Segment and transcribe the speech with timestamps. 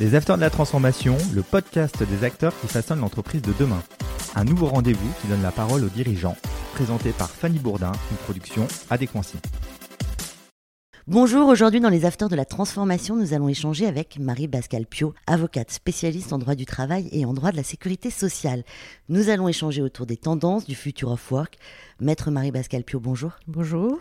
[0.00, 3.80] Les Acteurs de la Transformation, le podcast des acteurs qui façonnent l'entreprise de demain.
[4.34, 6.36] Un nouveau rendez-vous qui donne la parole aux dirigeants,
[6.74, 9.36] présenté par Fanny Bourdin, une production Adéquancy.
[11.06, 15.70] Bonjour, aujourd'hui dans les Afters de la Transformation, nous allons échanger avec Marie-Pascale Pio, avocate
[15.70, 18.64] spécialiste en droit du travail et en droit de la sécurité sociale.
[19.08, 21.56] Nous allons échanger autour des tendances du future of work.
[22.00, 23.30] Maître Marie-Pascale Pio, bonjour.
[23.46, 24.00] Bonjour.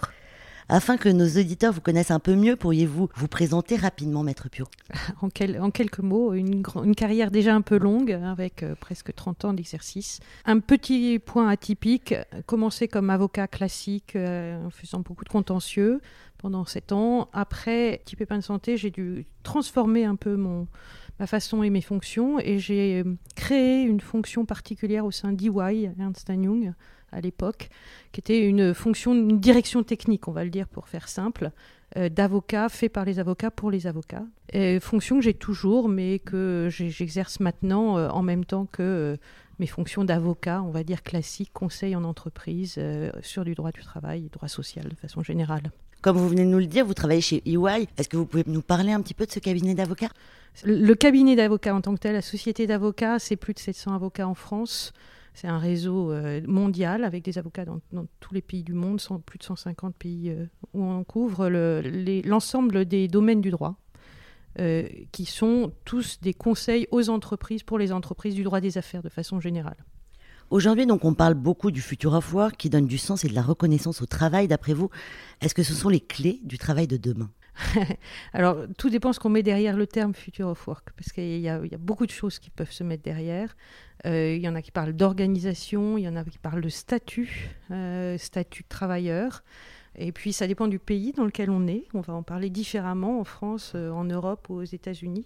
[0.70, 4.66] Afin que nos auditeurs vous connaissent un peu mieux, pourriez-vous vous présenter rapidement, Maître Pio
[5.22, 6.64] en, quelques mots, une,
[6.96, 10.20] carrière déjà un peu longue, avec euh, presque 30 ans d'exercice.
[10.46, 12.16] Un petit point atypique,
[12.46, 16.02] commencer comme avocat classique, euh, en faisant beaucoup de contentieux
[16.38, 17.30] pendant 7 ans.
[17.34, 20.68] Après, petit pépin de santé, j'ai dû transformer un peu mon,
[21.20, 25.92] ma façon et mes fonctions, et j'ai euh, créé une fonction particulière au sein d'EY,
[26.00, 26.74] Ernst Young,
[27.14, 27.70] à l'époque,
[28.12, 31.52] qui était une fonction, une direction technique, on va le dire pour faire simple,
[31.96, 34.26] euh, d'avocat fait par les avocats pour les avocats.
[34.52, 39.18] Et fonction que j'ai toujours, mais que j'exerce maintenant euh, en même temps que euh,
[39.60, 42.80] mes fonctions d'avocat, on va dire classique, conseil en entreprise
[43.22, 45.72] sur du droit du travail, droit social de façon générale.
[46.02, 47.88] Comme vous venez de nous le dire, vous travaillez chez EY.
[47.98, 50.10] Est-ce que vous pouvez nous parler un petit peu de ce cabinet d'avocats?
[50.66, 54.28] Le cabinet d'avocats en tant que tel, la société d'avocats, c'est plus de 700 avocats
[54.28, 54.92] en France.
[55.34, 57.80] C'est un réseau euh, mondial avec des avocats dans,
[58.20, 63.08] tous les pays du monde, plus de 150 pays euh, où on couvre l'ensemble des
[63.08, 63.76] domaines du droit.
[64.60, 69.02] Euh, qui sont tous des conseils aux entreprises pour les entreprises du droit des affaires
[69.02, 69.84] de façon générale.
[70.52, 73.34] Aujourd'hui, donc, on parle beaucoup du futur of work qui donne du sens et de
[73.34, 74.48] la reconnaissance au travail.
[74.48, 74.92] D'après vous,
[75.42, 77.32] est-ce que ce sont les clés du travail de demain?
[78.34, 81.50] Alors, tout dépend ce qu'on met derrière le terme future of work, parce qu'il y,
[81.50, 83.56] a beaucoup de choses qui peuvent se mettre derrière.
[84.06, 86.70] Euh, il y en a qui parlent d'organisation, il y en a qui parlent de
[86.70, 89.44] statut, euh, statut de travailleur.
[89.96, 91.86] Et puis, ça dépend du pays dans lequel on est.
[91.94, 95.26] On va en parler différemment en France, euh, en Europe ou aux États-Unis.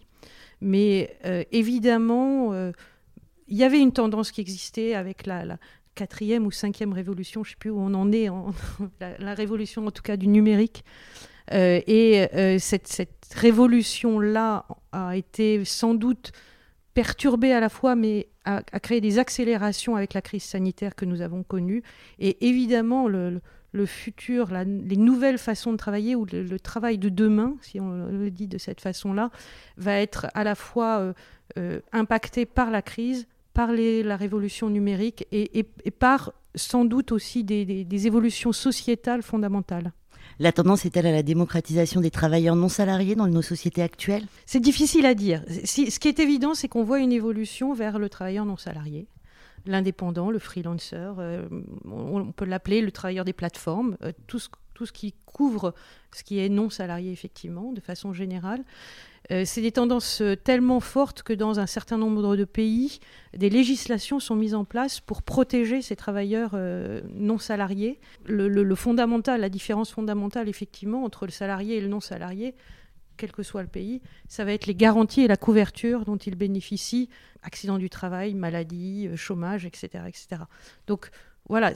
[0.59, 1.17] Mais
[1.51, 2.51] évidemment,
[3.47, 5.59] il y avait une tendance qui existait avec la,
[5.97, 8.29] quatrième ou cinquième révolution, je ne sais plus où on en est,
[9.19, 10.85] la, révolution en tout cas du numérique,
[11.51, 16.31] et euh, cette, révolution-là a été sans doute
[16.93, 21.21] perturbée à la fois, mais a, créé des accélérations avec la crise sanitaire que nous
[21.21, 21.83] avons connue.
[22.19, 23.41] Et évidemment, le,
[23.85, 28.47] futur, les nouvelles façons de travailler ou le, travail de demain, si on le dit
[28.47, 29.29] de cette façon-là,
[29.75, 31.13] va être à la fois
[31.57, 35.63] euh, impacté par la crise, par la révolution numérique et,
[35.99, 39.91] par sans doute aussi des évolutions sociétales fondamentales.
[40.39, 44.25] La tendance est-elle à la démocratisation des travailleurs non salariés dans nos sociétés actuelles?
[44.45, 45.43] C'est difficile à dire.
[45.47, 49.07] ce qui est évident, c'est qu'on voit une évolution vers le travailleur non salarié.
[49.65, 51.47] L'indépendant, le freelancer, euh,
[51.85, 55.73] on peut l'appeler le travailleur des plateformes, euh, tout, ce, tout, ce, qui couvre
[56.13, 58.63] ce qui est non salarié effectivement, de façon générale.
[59.31, 62.99] Euh, c'est des tendances euh, tellement fortes que dans un certain nombre de pays,
[63.35, 67.99] des législations sont mises en place pour protéger ces travailleurs euh, non salariés.
[68.27, 72.53] La différence fondamentale effectivement entre le salarié et le non salarié,
[73.17, 76.35] quel que soit le pays, ça va être les garanties et la couverture dont ils
[76.35, 77.09] bénéficient,
[77.41, 80.03] accident du travail, maladie, chômage, etc.
[80.07, 80.43] etc.
[80.85, 81.09] Donc
[81.49, 81.73] voilà,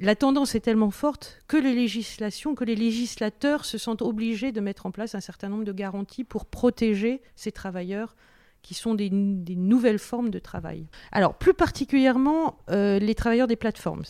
[0.00, 4.60] la tendance est tellement forte que les législations, que les législateurs se sentent obligés de
[4.60, 8.14] mettre en place un certain nombre de garanties pour protéger ces travailleurs
[8.62, 10.86] qui sont des, nouvelles formes de travail.
[11.12, 14.02] Alors, plus particulièrement, euh, les travailleurs des plateformes.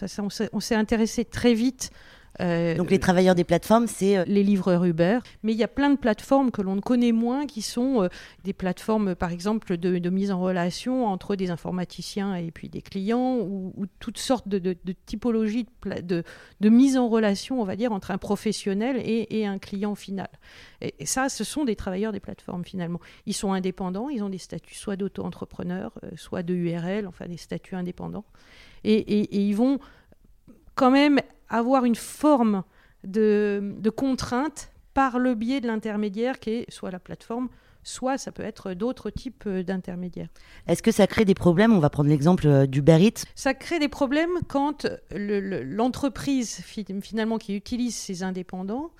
[0.52, 1.90] On s'est intéressé très vite
[2.38, 4.18] Donc les travailleurs des plateformes, c'est...
[4.18, 5.20] Euh, les livreurs Uber.
[5.42, 8.08] Mais il y a plein de plateformes que l'on ne connaît moins, qui sont euh,
[8.44, 13.38] des plateformes, par exemple, de, mise en relation entre des informaticiens et puis des clients,
[13.38, 14.76] ou, toutes sortes de,
[15.06, 16.24] typologies de,
[16.68, 20.28] mise en relation, on va dire, entre un professionnel et, un client final.
[20.80, 23.00] Et, ça, ce sont des travailleurs des plateformes, finalement.
[23.26, 27.76] Ils sont indépendants, ils ont des statuts soit d'auto-entrepreneurs, soit de URL, enfin des statuts
[27.76, 28.24] indépendants.
[28.84, 29.78] et ils vont
[30.74, 32.64] quand même avoir une forme
[33.04, 37.48] de, contrainte par le biais de l'intermédiaire qui est soit la plateforme,
[37.82, 40.28] soit ça peut être d'autres types d'intermédiaires.
[40.66, 41.72] Est-ce que ça crée des problèmes?
[41.72, 43.24] On va prendre l'exemple euh, du Eats.
[43.34, 48.90] Ça crée des problèmes quand l'entreprise finalement qui utilise ces indépendants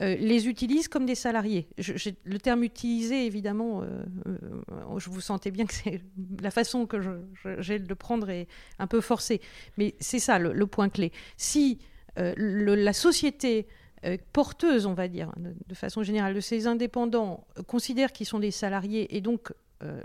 [0.00, 1.68] euh, les utilise comme des salariés.
[1.76, 4.04] le terme utilisé, évidemment, euh,
[4.98, 6.00] je vous sentais bien que c'est
[6.40, 6.98] la façon que
[7.58, 8.48] j'ai de le prendre est
[8.78, 9.40] un peu forcée.
[9.76, 11.12] Mais c'est ça le, point clé.
[11.36, 11.78] Si
[12.18, 13.66] euh, la société
[14.04, 18.38] euh, porteuse, on va dire, de, façon générale, de ces indépendants euh, considère qu'ils sont
[18.38, 19.52] des salariés et donc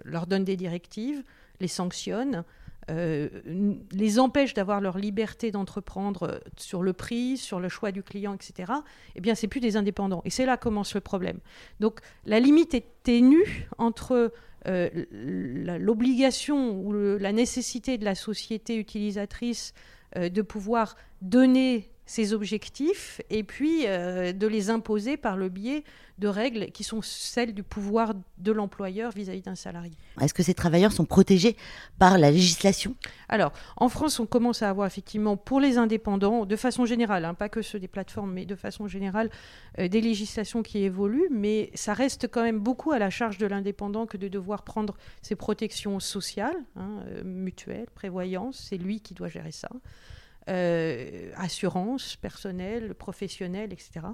[0.06, 1.24] leur donne des directives,
[1.60, 2.44] les sanctionne,
[2.90, 8.72] les empêche d'avoir leur liberté d'entreprendre sur le prix, sur le choix du client, etc.,
[9.16, 10.22] eh bien, c'est plus des indépendants.
[10.26, 11.40] Et c'est là commence le problème.
[11.80, 14.32] Donc, la limite est ténue entre
[14.66, 19.74] l'obligation ou la nécessité de la société utilisatrice
[20.16, 25.84] de pouvoir donner ses objectifs et puis euh, de les imposer par le biais
[26.18, 29.92] de règles qui sont celles du pouvoir de l'employeur vis-à-vis d'un salarié.
[30.20, 31.56] Est-ce que ces travailleurs sont protégés
[32.00, 32.96] par la législation?
[33.30, 37.36] Alors, en France, on commence à avoir effectivement pour les indépendants, de façon générale, hein,
[37.36, 39.30] pas que ceux des plateformes, mais de façon générale,
[39.78, 43.46] euh, des législations qui évoluent, mais ça reste quand même beaucoup à la charge de
[43.46, 49.14] l'indépendant que de devoir prendre ses protections sociales, hein, euh, mutuelles, prévoyance, c'est lui qui
[49.14, 49.70] doit gérer ça.
[50.50, 54.08] Euh, assurance personnelle, professionnelle, etc.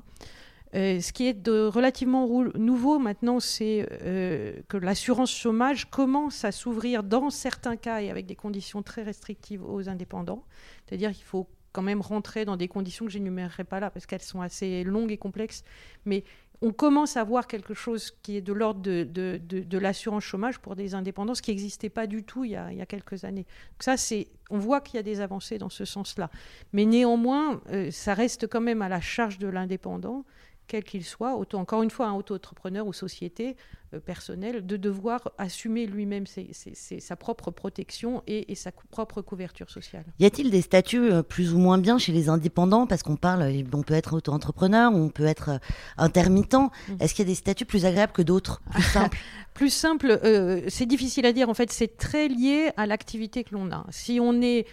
[0.73, 6.51] Euh, ce qui est de relativement nouveau maintenant, c'est euh, que l'assurance chômage commence à
[6.51, 10.43] s'ouvrir dans certains cas et avec des conditions très restrictives aux indépendants.
[10.87, 14.07] C'est-à-dire qu'il faut quand même rentrer dans des conditions que je n'énumérerai pas là parce
[14.07, 15.63] qu'elles sont assez longues et complexes,
[16.05, 16.23] mais
[16.63, 20.95] on commence à voir quelque chose qui est de l'ordre de, l'assurance chômage pour des
[20.95, 23.45] indépendants, ce qui n'existait pas du tout il y a, quelques années.
[23.79, 26.29] Ça, c'est, on voit qu'il y a des avancées dans ce sens-là.
[26.71, 30.23] Mais néanmoins, euh, ça reste quand même à la charge de l'indépendant
[30.67, 33.55] quel qu'il soit, auto, encore une fois, un auto-entrepreneur ou société
[33.93, 40.05] euh, personnelle, de devoir assumer lui-même sa propre protection et, sa propre couverture sociale.
[40.19, 42.87] Y a-t-il des statuts euh, plus ou moins bien chez les indépendants?
[42.87, 45.59] Parce qu'on parle, euh, on peut être auto-entrepreneur, on peut être
[45.97, 46.53] intermittent.
[46.53, 46.95] Mm.
[46.99, 49.17] Est-ce qu'il y a des statuts plus agréables que d'autres, plus simples?
[49.53, 50.19] Plus simple,
[50.67, 51.47] c'est difficile à dire.
[51.47, 53.85] En fait, c'est très lié à l'activité que l'on a.
[53.91, 54.65] Si on est,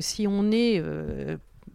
[0.00, 0.80] si on est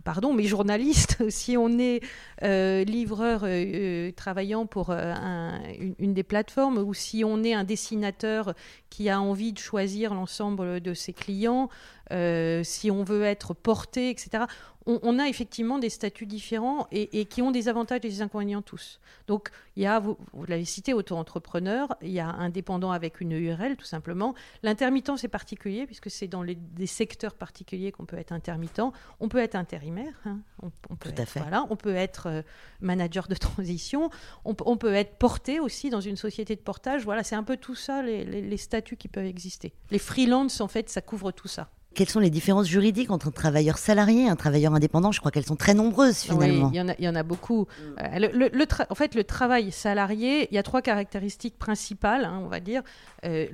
[0.06, 2.02] pardon, mais journaliste, si on est
[2.44, 7.66] euh, livreur euh, euh, travaillant pour une, une, des plateformes ou si on est un
[7.66, 8.54] dessinateur
[8.90, 11.70] qui a envie de choisir l'ensemble de ses clients,
[12.12, 14.46] si on veut être porté, etc
[14.88, 19.00] on, a effectivement des statuts différents et, qui ont des avantages et des inconvénients tous.
[19.28, 20.18] Donc, il y a, vous,
[20.48, 24.36] l'avez cité, auto-entrepreneur, il y a indépendant avec une URL, tout simplement.
[24.62, 28.82] L'intermittent, c'est particulier, puisque c'est dans les, des secteurs particuliers qu'on peut être intermittent.
[29.20, 30.40] On peut être intérimaire, hein.
[30.62, 31.40] on, peut tout à fait.
[31.40, 32.42] Voilà, on peut être euh,
[32.80, 34.12] manager de transition,
[34.44, 37.06] on, peut être porté aussi dans une société de portage.
[37.06, 39.74] Voilà, c'est un peu tout ça, les, les statuts qui peuvent exister.
[39.90, 41.72] Les freelances, en fait, ça couvre tout ça.
[41.96, 45.14] Quelles sont les différences juridiques entre un travailleur salarié et un travailleur indépendant?
[45.14, 46.68] Je crois qu'elles sont très nombreuses finalement.
[46.68, 47.68] Oui, il y, en a beaucoup.
[48.02, 52.48] Euh, le, en fait, le travail salarié, il y a trois caractéristiques principales, hein, on
[52.48, 52.84] va dire.
[53.24, 53.48] Euh,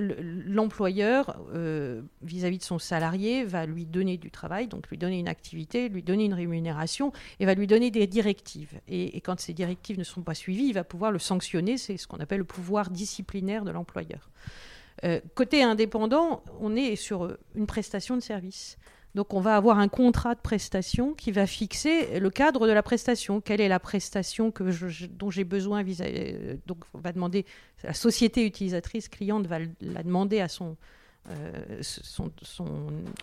[0.48, 5.28] l'employeur, euh, vis-à-vis de son salarié, va lui donner du travail, donc lui donner une
[5.28, 8.74] activité, lui donner une rémunération et va lui donner des directives.
[8.88, 11.78] Et, et quand ces directives ne sont pas suivies, il va pouvoir le sanctionner.
[11.78, 14.32] C'est ce qu'on appelle le pouvoir disciplinaire de l'employeur.
[15.04, 18.78] Euh, côté indépendant, on est sur une prestation de service.
[19.14, 22.82] Donc on va avoir un contrat de prestation qui va fixer le cadre de la
[22.82, 23.42] prestation.
[23.42, 24.54] Quelle est la prestation
[25.10, 27.46] dont j'ai besoin vis euh, Donc on va demander,
[27.84, 30.78] la société utilisatrice cliente va la demander à son,
[31.30, 31.82] euh,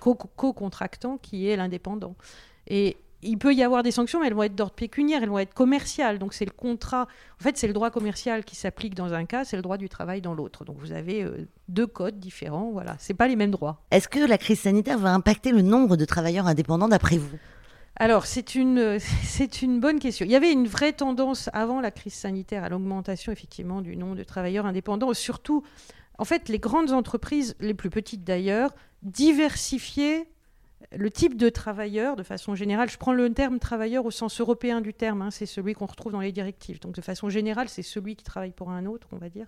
[0.01, 2.17] co-contractant qui est l'indépendant.
[3.23, 5.55] Il peut y avoir des sanctions, mais elles vont être d'ordre pécuniaire, elles vont être
[5.55, 6.19] commerciales.
[6.19, 7.09] Donc c'est le contrat.
[7.41, 9.89] En fait, c'est le droit commercial qui s'applique dans un cas, c'est le droit du
[9.89, 10.65] travail dans l'autre.
[10.65, 12.71] Donc vous avez euh, deux codes différents.
[12.73, 13.83] Voilà, c'est pas les mêmes droits.
[13.91, 17.39] Est-ce que la crise sanitaire va impacter le nombre de travailleurs indépendants d'après vous?
[17.97, 20.25] Alors, c'est une, c'est une bonne question.
[20.25, 24.17] Il y avait une vraie tendance avant la crise sanitaire à l'augmentation, effectivement, du nombre
[24.17, 25.13] de travailleurs indépendants.
[25.15, 25.65] Surtout,
[26.19, 30.29] en fait, les grandes entreprises, les plus petites d'ailleurs, diversifiaient
[30.97, 34.81] le type de travailleur, de façon générale, je prends le terme travailleur au sens européen
[34.81, 36.81] du terme, hein, c'est celui qu'on retrouve dans les directives.
[36.81, 39.47] Donc de façon générale, c'est celui qui travaille pour un autre, on va dire.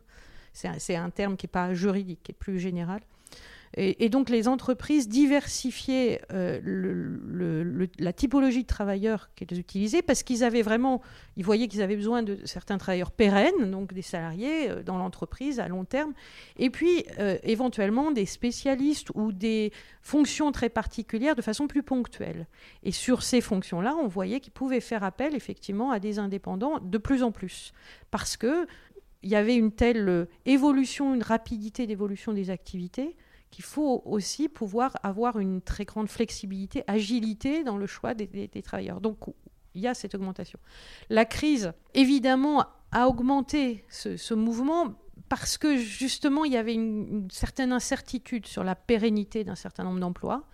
[0.52, 3.00] C'est un, un, terme qui n'est pas juridique, qui est plus général.
[3.76, 10.62] Et, donc les entreprises diversifiaient euh, la typologie de travailleurs qu'elles utilisaient parce qu'ils avaient
[10.62, 11.00] vraiment,
[11.36, 15.60] ils voyaient qu'ils avaient besoin de certains travailleurs pérennes, donc des salariés euh, dans l'entreprise
[15.60, 16.14] à long terme,
[16.58, 19.72] et puis euh, éventuellement des spécialistes ou des
[20.02, 22.48] fonctions très particulières de façon plus ponctuelle.
[22.82, 26.98] Et sur ces fonctions-là, on voyait qu'ils pouvaient faire appel effectivement à des indépendants de
[26.98, 27.72] plus en plus
[28.10, 28.66] parce que
[29.22, 33.16] il y avait une telle évolution, une rapidité d'évolution des activités
[33.50, 39.00] qu'il faut aussi pouvoir avoir une très grande flexibilité, agilité dans le choix des, travailleurs.
[39.00, 39.18] Donc,
[39.74, 40.58] il y a cette augmentation.
[41.08, 44.94] La crise, évidemment, a augmenté ce, mouvement
[45.28, 50.00] parce que justement, il y avait une, certaine incertitude sur la pérennité d'un certain nombre
[50.00, 50.44] d'emplois,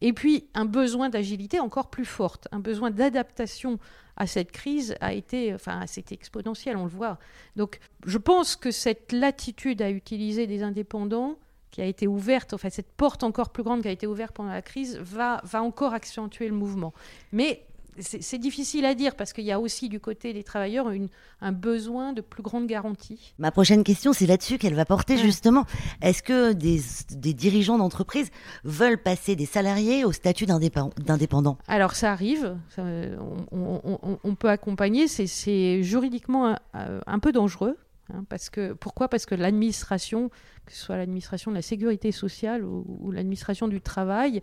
[0.00, 3.78] et puis un besoin d'agilité encore plus forte, un besoin d'adaptation
[4.16, 7.18] à cette crise a été, enfin, c'était exponentiel, on le voit.
[7.56, 11.38] Donc, je pense que cette latitude à utiliser des indépendants
[11.70, 14.52] qui a été ouverte, enfin cette porte encore plus grande qui a été ouverte pendant
[14.52, 16.92] la crise, va, va encore accentuer le mouvement.
[17.32, 17.64] Mais
[18.00, 21.08] c'est difficile à dire parce qu'il y a aussi du côté des travailleurs une,
[21.40, 23.34] un besoin de plus grande garantie.
[23.38, 25.64] Ma prochaine question, c'est là-dessus qu'elle va porter justement.
[26.02, 28.30] Est-ce que des, des dirigeants d'entreprise
[28.64, 31.58] veulent passer des salariés au statut d'indépendant?
[31.66, 37.76] Alors ça arrive, on, peut accompagner, c'est juridiquement un, peu dangereux.
[38.12, 39.08] Hein, parce que, pourquoi?
[39.08, 40.30] Parce que l'administration,
[40.64, 44.40] que ce soit l'administration de la sécurité sociale ou l'administration du travail,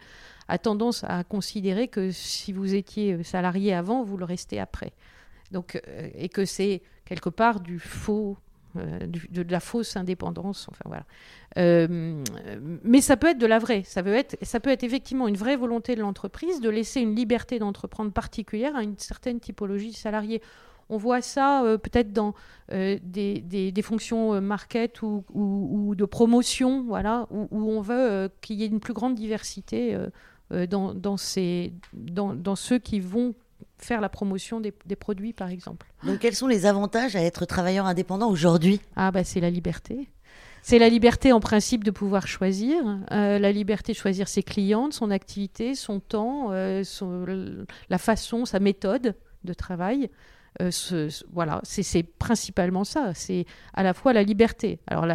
[0.47, 4.93] a tendance à considérer que si vous étiez salarié avant, vous le restez après.
[5.51, 8.37] Donc, euh, et que c'est quelque part du faux,
[8.77, 10.67] euh, de, la fausse indépendance.
[10.69, 11.05] Enfin voilà.
[11.57, 12.23] Euh,
[12.83, 13.83] mais ça peut être de la vraie.
[13.83, 17.15] Ça peut être, ça peut être effectivement une vraie volonté de l'entreprise de laisser une
[17.15, 20.41] liberté d'entreprendre particulière à une certaine typologie de salariés.
[20.89, 22.33] On voit ça peut-être dans
[22.69, 28.63] des, des, fonctions market ou, ou, de promotion, voilà, où, où on veut qu'il y
[28.63, 29.97] ait une plus grande diversité
[30.51, 33.33] euh, dans, dans, ces, dans, dans, ceux qui vont
[33.79, 35.87] faire la promotion des, des, produits, par exemple.
[36.03, 38.79] Donc, quels sont les avantages à être travailleur indépendant aujourd'hui?
[38.95, 40.07] Ah, bah, c'est la liberté.
[40.61, 42.75] C'est la liberté en principe de pouvoir choisir,
[43.11, 46.83] euh, la liberté de choisir ses clientes, son activité, son temps, euh,
[47.89, 50.11] la façon, sa méthode de travail.
[50.69, 53.13] Ce, voilà, c'est principalement ça.
[53.13, 54.79] C'est à la fois la liberté.
[54.87, 55.05] Alors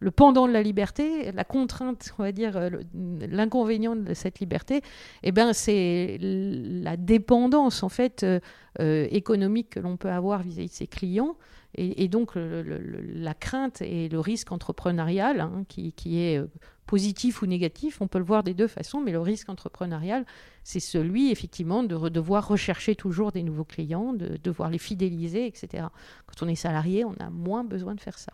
[0.00, 4.82] le, pendant de la liberté, la contrainte, on va dire, euh, l'inconvénient de cette liberté,
[5.22, 8.40] eh ben, c'est la dépendance en fait euh,
[8.80, 11.36] euh, économique que l'on peut avoir vis-à-vis de ses clients.
[11.74, 16.38] Et, donc la crainte et le risque entrepreneurial, hein, qui, est
[16.84, 20.26] positif ou négatif, on peut le voir des deux façons, mais le risque entrepreneurial,
[20.64, 25.86] c'est celui effectivement de devoir rechercher toujours des nouveaux clients, de devoir les fidéliser, etc.
[26.26, 28.32] Quand on est salarié, on a moins besoin de faire ça.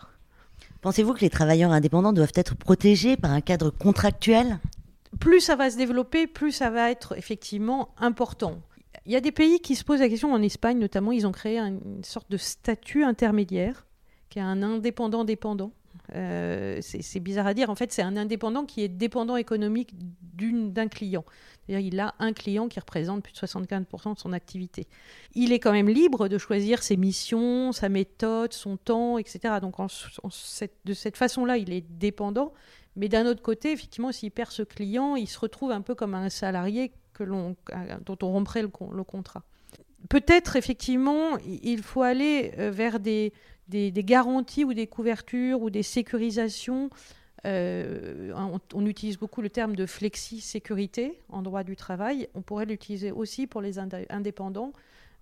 [0.81, 4.59] Pensez-vous que les travailleurs indépendants doivent être protégés par un cadre contractuel?
[5.19, 8.61] Plus ça va se développer, plus ça va être effectivement important.
[9.07, 11.33] Il y a des pays qui se posent la question, en Espagne notamment, ils ont
[11.33, 13.87] créé une sorte de statut intermédiaire,
[14.29, 15.73] qui est un indépendant dépendant.
[16.15, 17.71] Euh, c'est bizarre à dire.
[17.71, 19.95] En fait, c'est un indépendant qui est dépendant économique
[20.37, 21.25] d'un client.
[21.69, 24.87] Il a un client qui représente plus de 75% de son activité.
[25.35, 29.57] Il est quand même libre de choisir ses missions, sa méthode, son temps, etc.
[29.61, 32.55] Donc de cette façon-là, il est dépendant.
[32.97, 36.15] Mais d'un autre côté, effectivement, s'il perd ce client, il se retrouve un peu comme
[36.15, 39.45] un salarié que dont on romprait le, le contrat.
[40.09, 43.33] Peut-être, effectivement, il faut aller euh, vers des,
[43.69, 46.91] des, garanties ou des couvertures ou des sécurisations.
[47.47, 48.33] Euh,
[48.75, 52.29] on, utilise beaucoup le terme de flexi-sécurité en droit du travail.
[52.35, 54.73] On pourrait l'utiliser aussi pour les indépendants.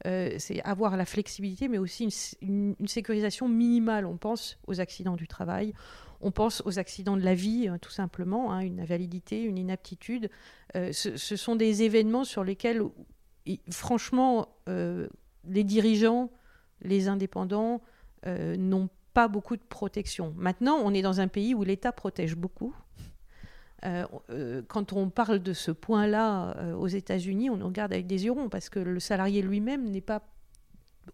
[0.06, 2.08] Euh, c'est avoir la flexibilité, mais aussi
[2.40, 4.06] une, sécurisation minimale.
[4.06, 5.72] On pense aux accidents du travail,
[6.20, 10.30] on pense aux accidents de la vie, euh, tout simplement, hein, une invalidité, une inaptitude.
[10.74, 12.82] Ce, ce, sont des événements sur lesquels,
[13.70, 16.30] franchement, les dirigeants,
[16.82, 17.80] les indépendants,
[18.26, 20.34] euh, n'ont pas beaucoup de protection.
[20.36, 22.74] Maintenant, on est dans un pays où l'État protège beaucoup.
[23.84, 28.24] Euh, euh, quand on parle de ce point-là aux États-Unis, on nous regarde avec des
[28.24, 30.22] yeux parce que le salarié lui-même n'est pas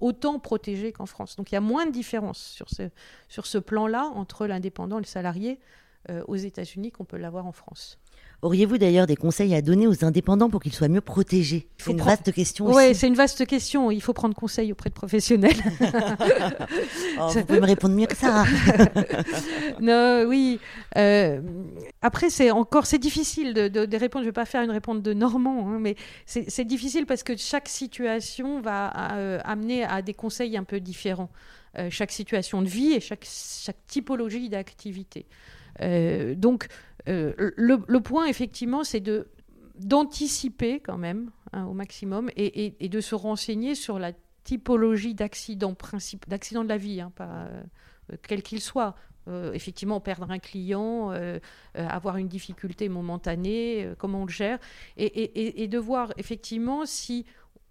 [0.00, 1.36] autant protégé qu'en France.
[1.36, 2.88] Donc il y a moins de différence sur ce,
[3.28, 5.60] sur ce plan-là entre l'indépendant et le salarié
[6.26, 8.00] aux États-Unis qu'on peut l'avoir en France.
[8.42, 12.00] Auriez-vous d'ailleurs des conseils à donner aux indépendants pour qu'ils soient mieux protégés C'est une
[12.00, 13.92] vaste question Oui, c'est une vaste question.
[13.92, 15.54] Il faut prendre conseil auprès de professionnels.
[17.20, 18.44] oh, vous pouvez me répondre mieux que ça.
[19.80, 20.58] non, oui.
[20.96, 21.40] Euh,
[22.02, 24.24] après, c'est encore c'est difficile de, de, répondre.
[24.24, 25.94] Je ne vais pas faire une réponse de Normand, hein, mais
[26.26, 31.30] c'est difficile parce que chaque situation va euh, amener à des conseils un peu différents.
[31.78, 33.26] Euh, chaque situation de vie et chaque,
[33.86, 35.26] typologie d'activité.
[36.36, 36.68] donc,
[37.08, 39.28] euh, le, point, effectivement, c'est de
[39.78, 44.12] d'anticiper quand même hein, au maximum et, de se renseigner sur la
[44.44, 45.74] typologie d'accident,
[46.28, 47.46] d'accident de la vie, hein, pas,
[48.12, 48.94] euh, quel qu'il soit.
[49.28, 51.12] Euh, effectivement, perdre un client,
[51.74, 54.58] avoir une difficulté momentanée, comment on le gère,
[54.96, 57.24] et, de voir effectivement si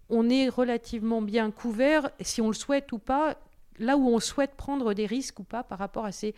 [0.08, 3.36] on est relativement bien couvert, si on le souhaite ou pas,
[3.78, 6.34] là où on souhaite prendre des risques ou pas par rapport à ces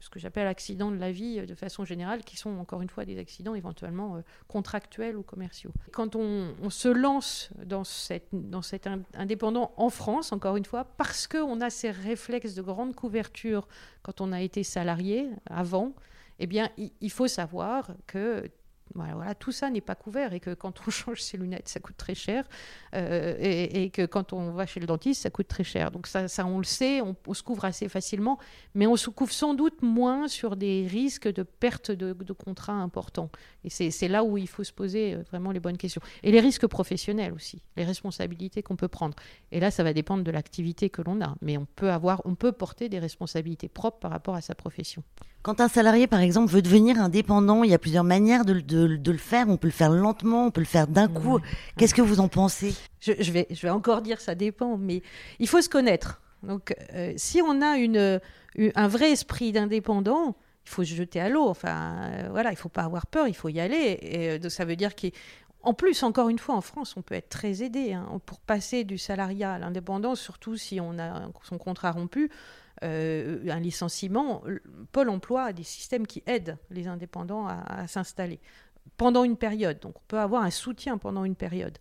[0.00, 2.90] ce que j'appelle accidents de la vie euh, de façon générale, qui sont encore une
[2.90, 5.72] fois des accidents éventuellement euh, contractuels ou commerciaux.
[5.92, 7.82] Quand on, se lance dans,
[8.32, 12.94] dans cet indépendant en France, encore une fois, parce qu'on a ces réflexes de grande
[12.94, 13.66] couverture
[14.02, 15.94] quand on a été salarié avant,
[16.38, 18.48] eh bien, il, faut savoir que
[19.38, 22.14] tout ça n'est pas couvert et que quand on change ses lunettes, ça coûte très
[22.14, 22.44] cher
[22.94, 25.90] euh, et, que quand on va chez le dentiste, ça coûte très cher.
[25.90, 28.38] Donc ça, ça on le sait, on, se couvre assez facilement,
[28.74, 32.74] mais on se couvre sans doute moins sur des risques de perte de, de contrats
[32.74, 33.30] importants.
[33.64, 36.02] Et c'est là où il faut se poser euh, vraiment les bonnes questions.
[36.22, 39.14] Et les risques professionnels aussi, les responsabilités qu'on peut prendre.
[39.52, 42.34] Et là, ça va dépendre de l'activité que l'on a, mais on peut avoir, on
[42.34, 45.02] peut porter des responsabilités propres par rapport à sa profession.
[45.42, 49.18] Quand un salarié, par exemple, veut devenir indépendant, il y a plusieurs manières de, le
[49.18, 49.48] faire.
[49.48, 51.38] On peut le faire lentement, on peut le faire d'un coup.
[51.76, 52.74] Qu'est-ce que vous en pensez?
[53.00, 55.02] Je, vais, je vais encore dire ça dépend, mais
[55.38, 56.20] il faut se connaître.
[56.42, 58.20] Donc, euh, si on a une,
[58.74, 61.48] un vrai esprit d'indépendant, il faut se jeter à l'eau.
[61.48, 63.98] Enfin, euh, voilà, il faut pas avoir peur, il faut y aller.
[64.02, 64.94] Et euh, ça veut dire
[65.62, 68.84] qu'en plus, encore une fois, en France, on peut être très aidé hein, pour passer
[68.84, 72.30] du salariat à l'indépendance, surtout si on a son contrat rompu.
[72.84, 74.42] Euh, un licenciement,
[74.92, 78.40] Pôle emploi a des systèmes qui aident les indépendants à, s'installer
[78.96, 79.80] pendant une période.
[79.80, 81.78] Donc on peut avoir un soutien pendant une période.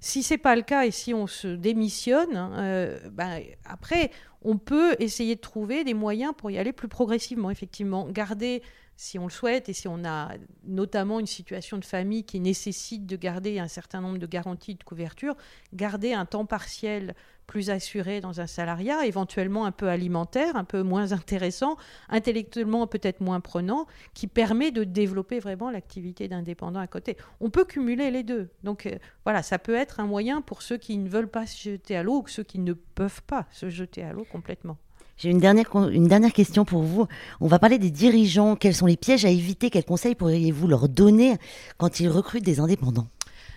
[0.00, 4.10] Si ce n'est pas le cas et si on se démissionne, hein, euh, ben, après,
[4.42, 8.08] on peut essayer de trouver des moyens pour y aller plus progressivement, effectivement.
[8.08, 8.62] Garder,
[9.00, 10.32] si on le souhaite, et si on a
[10.64, 14.82] notamment une situation de famille qui nécessite de garder un certain nombre de garanties de
[14.82, 15.36] couverture,
[15.72, 17.14] garder un temps partiel
[17.46, 21.76] plus assuré dans un salariat, éventuellement un peu alimentaire, un peu moins intéressant,
[22.08, 27.16] intellectuellement peut-être moins prenant, qui permet de développer vraiment l'activité d'indépendant à côté.
[27.38, 28.50] On peut cumuler les deux.
[28.64, 31.70] Donc euh, voilà, ça peut être un moyen pour ceux qui ne veulent pas se
[31.70, 34.76] jeter à l'eau ou ceux qui ne peuvent pas se jeter à l'eau complètement.
[35.18, 37.08] J'ai une dernière, question pour vous.
[37.40, 38.54] On va parler des dirigeants.
[38.54, 39.68] Quels sont les pièges à éviter?
[39.68, 41.36] Quels conseils pourriez-vous leur donner
[41.76, 43.08] quand ils recrutent des indépendants?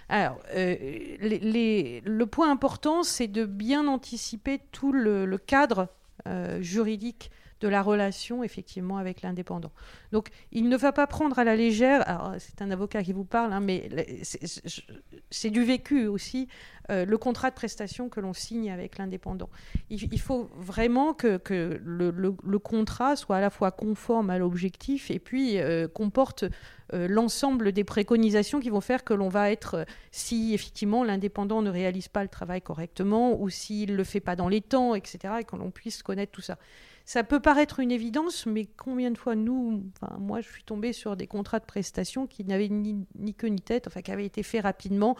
[0.10, 0.75] Alors, euh,
[1.22, 5.88] le point important, c'est de bien anticiper tout le, cadre
[6.27, 7.30] euh, juridique
[7.62, 9.72] de la relation effectivement avec l'indépendant.
[10.12, 13.53] Donc il ne va pas prendre à la légère, c'est un avocat qui vous parle,
[13.53, 13.89] hein, mais
[15.30, 16.48] c'est du vécu aussi,
[16.89, 19.50] euh, le contrat de prestation que l'on signe avec l'indépendant.
[19.89, 25.20] Il, faut vraiment que, que le, contrat soit à la fois conforme à l'objectif et
[25.20, 26.44] puis euh, comporte
[26.94, 31.70] euh, l'ensemble des préconisations qui vont faire que l'on va être, si effectivement l'indépendant ne
[31.70, 35.36] réalise pas le travail correctement ou s'il ne le fait pas dans les temps, etc.,
[35.39, 36.58] et que l'on puisse connaître tout ça.
[37.05, 39.84] Ça peut paraître une évidence, mais combien de fois nous,
[40.20, 43.87] moi je suis tombée sur des contrats de prestation qui n'avaient ni, queue ni tête,
[43.87, 45.18] enfin qui avaient été faits rapidement.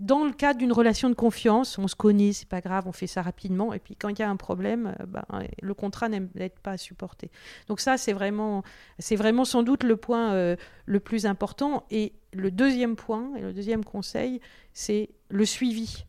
[0.00, 3.06] Dans le cadre d'une relation de confiance, on se connaît, c'est pas grave, on fait
[3.06, 3.72] ça rapidement.
[3.72, 5.24] Et puis quand il y a un problème, euh, ben,
[5.62, 6.28] le contrat n'aime
[6.62, 7.30] pas supporté.
[7.68, 8.64] Donc ça, c'est vraiment,
[9.12, 10.56] vraiment sans doute le point euh,
[10.86, 11.86] le plus important.
[11.90, 14.40] Et le deuxième point, et le deuxième conseil,
[14.72, 16.04] c'est le suivi.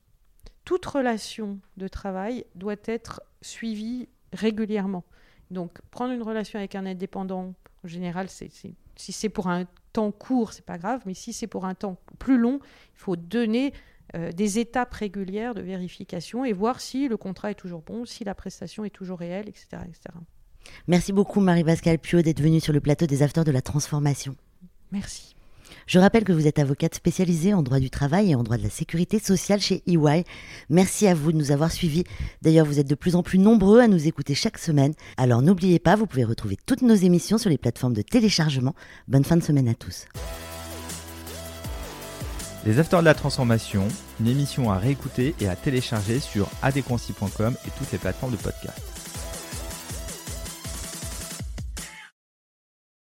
[0.65, 5.03] Toute relation de travail doit être suivie régulièrement.
[5.51, 10.11] Donc, prendre une relation avec un indépendant, en général, c'est, si c'est pour un temps
[10.11, 13.73] court, c'est pas grave, mais si c'est pour un temps plus long, il faut donner
[14.15, 18.23] euh, des étapes régulières de vérification et voir si le contrat est toujours bon, si
[18.23, 19.67] la prestation est toujours réelle, etc.
[19.87, 19.99] etc.
[20.87, 24.35] Merci beaucoup Marie-Pascale Pio d'être venue sur le plateau des Afters de la Transformation.
[24.91, 25.35] Merci.
[25.87, 28.63] Je rappelle que vous êtes avocate spécialisée en droit du travail et en droit de
[28.63, 30.23] la sécurité sociale chez EY.
[30.69, 32.03] Merci à vous de nous avoir suivis.
[32.41, 34.93] D'ailleurs, vous êtes de plus en plus nombreux à nous écouter chaque semaine.
[35.17, 38.73] Alors n'oubliez pas, vous pouvez retrouver toutes nos émissions sur les plateformes de téléchargement.
[39.07, 40.05] Bonne fin de semaine à tous.
[42.65, 43.87] Les Afters de la Transformation,
[44.19, 48.94] une émission à réécouter et à télécharger sur adéquancy.com et toutes les plateformes de podcast.